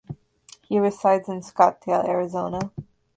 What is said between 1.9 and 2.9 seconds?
Arizona.